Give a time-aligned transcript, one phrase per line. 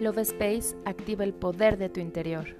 [0.00, 2.56] Love Space activa el poder de tu interior.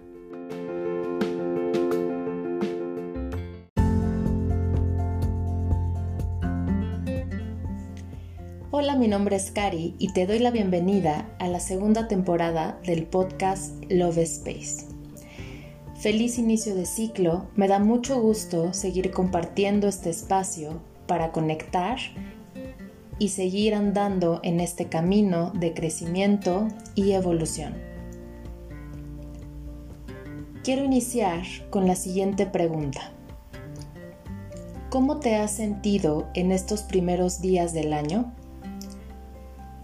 [8.71, 13.06] Hola, mi nombre es Cari y te doy la bienvenida a la segunda temporada del
[13.06, 14.86] podcast Love Space.
[15.99, 21.96] Feliz inicio de ciclo, me da mucho gusto seguir compartiendo este espacio para conectar
[23.20, 27.74] y seguir andando en este camino de crecimiento y evolución.
[30.64, 33.12] Quiero iniciar con la siguiente pregunta.
[34.88, 38.32] ¿Cómo te has sentido en estos primeros días del año?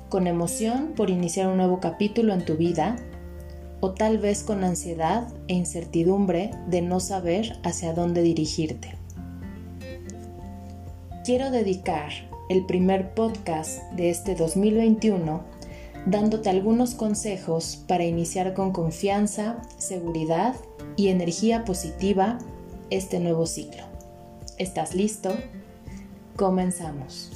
[0.08, 2.96] ¿Con emoción por iniciar un nuevo capítulo en tu vida?
[3.80, 8.96] ¿O tal vez con ansiedad e incertidumbre de no saber hacia dónde dirigirte?
[11.22, 12.12] Quiero dedicar
[12.48, 15.42] el primer podcast de este 2021
[16.06, 20.54] dándote algunos consejos para iniciar con confianza, seguridad
[20.94, 22.38] y energía positiva
[22.90, 23.82] este nuevo ciclo.
[24.58, 25.34] ¿Estás listo?
[26.36, 27.32] Comenzamos.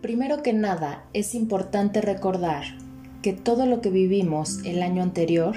[0.00, 2.81] Primero que nada, es importante recordar
[3.22, 5.56] que todo lo que vivimos el año anterior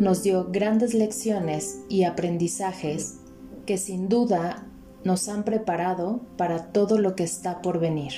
[0.00, 3.18] nos dio grandes lecciones y aprendizajes
[3.66, 4.66] que sin duda
[5.04, 8.12] nos han preparado para todo lo que está por venir.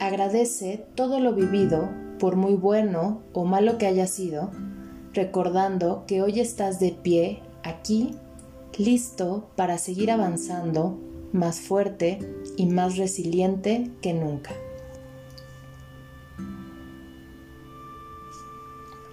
[0.00, 4.50] Agradece todo lo vivido, por muy bueno o malo que haya sido,
[5.12, 8.16] recordando que hoy estás de pie aquí,
[8.76, 10.98] listo para seguir avanzando,
[11.32, 12.18] más fuerte
[12.56, 14.52] y más resiliente que nunca.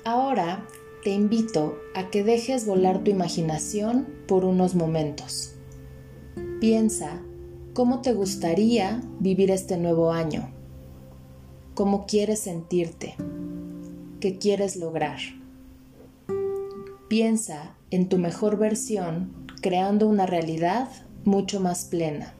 [0.03, 0.65] Ahora
[1.03, 5.53] te invito a que dejes volar tu imaginación por unos momentos.
[6.59, 7.21] Piensa
[7.73, 10.49] cómo te gustaría vivir este nuevo año,
[11.75, 13.15] cómo quieres sentirte,
[14.19, 15.19] qué quieres lograr.
[17.07, 20.89] Piensa en tu mejor versión creando una realidad
[21.25, 22.33] mucho más plena.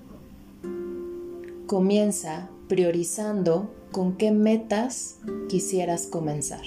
[1.68, 6.66] Comienza priorizando con qué metas quisieras comenzar.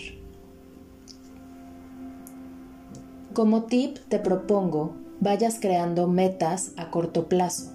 [3.34, 7.72] Como tip te propongo vayas creando metas a corto plazo.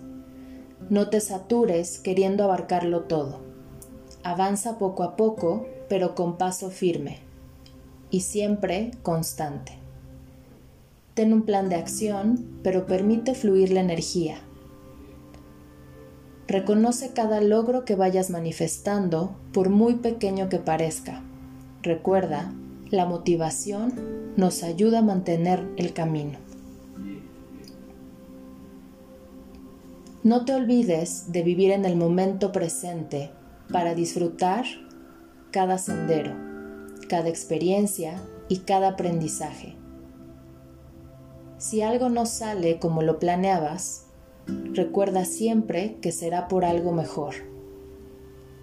[0.90, 3.42] No te satures queriendo abarcarlo todo.
[4.24, 7.20] Avanza poco a poco, pero con paso firme
[8.10, 9.74] y siempre constante.
[11.14, 14.38] Ten un plan de acción, pero permite fluir la energía.
[16.48, 21.22] Reconoce cada logro que vayas manifestando, por muy pequeño que parezca.
[21.84, 22.54] Recuerda
[22.92, 26.40] la motivación nos ayuda a mantener el camino.
[30.24, 33.32] No te olvides de vivir en el momento presente
[33.72, 34.66] para disfrutar
[35.52, 36.34] cada sendero,
[37.08, 39.76] cada experiencia y cada aprendizaje.
[41.58, 44.08] Si algo no sale como lo planeabas,
[44.74, 47.36] recuerda siempre que será por algo mejor.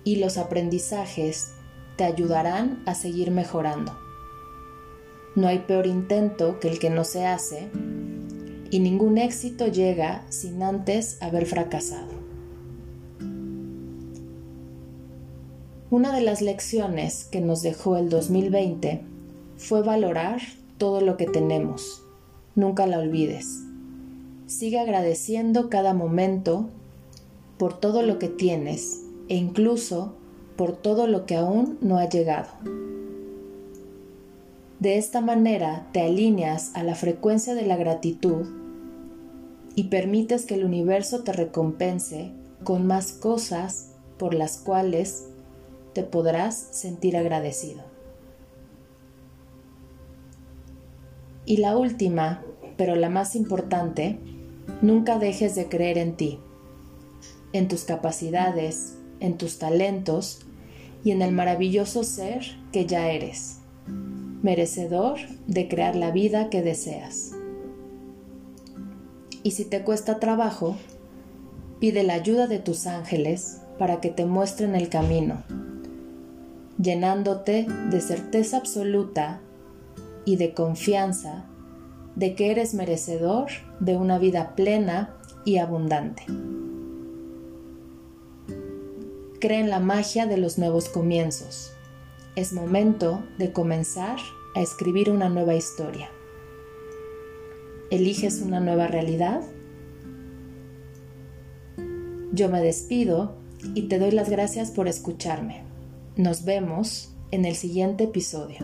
[0.04, 1.52] Y los aprendizajes
[1.96, 4.05] te ayudarán a seguir mejorando.
[5.36, 7.68] No hay peor intento que el que no se hace
[8.70, 12.14] y ningún éxito llega sin antes haber fracasado.
[15.90, 19.02] Una de las lecciones que nos dejó el 2020
[19.58, 20.40] fue valorar
[20.78, 22.02] todo lo que tenemos.
[22.54, 23.62] Nunca la olvides.
[24.46, 26.70] Sigue agradeciendo cada momento
[27.58, 30.14] por todo lo que tienes e incluso
[30.56, 32.48] por todo lo que aún no ha llegado.
[34.78, 38.46] De esta manera te alineas a la frecuencia de la gratitud
[39.74, 42.32] y permites que el universo te recompense
[42.62, 45.28] con más cosas por las cuales
[45.94, 47.84] te podrás sentir agradecido.
[51.46, 52.42] Y la última,
[52.76, 54.18] pero la más importante,
[54.82, 56.38] nunca dejes de creer en ti,
[57.54, 60.40] en tus capacidades, en tus talentos
[61.02, 62.42] y en el maravilloso ser
[62.72, 63.60] que ya eres
[64.46, 67.32] merecedor de crear la vida que deseas.
[69.42, 70.76] Y si te cuesta trabajo,
[71.80, 75.42] pide la ayuda de tus ángeles para que te muestren el camino,
[76.78, 79.40] llenándote de certeza absoluta
[80.24, 81.46] y de confianza
[82.14, 83.48] de que eres merecedor
[83.80, 86.22] de una vida plena y abundante.
[89.40, 91.75] Cree en la magia de los nuevos comienzos.
[92.36, 94.18] Es momento de comenzar
[94.54, 96.10] a escribir una nueva historia.
[97.90, 99.40] ¿Eliges una nueva realidad?
[102.32, 103.36] Yo me despido
[103.74, 105.62] y te doy las gracias por escucharme.
[106.16, 108.58] Nos vemos en el siguiente episodio.